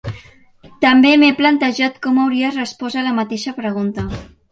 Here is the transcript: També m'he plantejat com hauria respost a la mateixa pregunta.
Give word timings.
També 0.85 1.09
m'he 1.23 1.27
plantejat 1.41 1.99
com 2.05 2.17
hauria 2.23 2.49
respost 2.55 2.99
a 3.03 3.05
la 3.09 3.13
mateixa 3.19 3.55
pregunta. 3.61 4.07